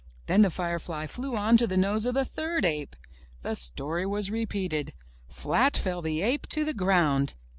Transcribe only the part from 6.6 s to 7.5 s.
the ground